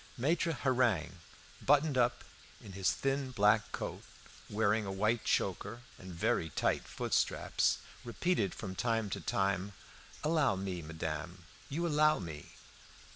[0.17, 1.19] Maitre Hareng,
[1.63, 2.23] buttoned up
[2.59, 4.01] in his thin black coat,
[4.49, 9.73] wearing a white choker and very tight foot straps, repeated from time to time
[10.23, 11.43] "Allow me, madame.
[11.69, 12.53] You allow me?"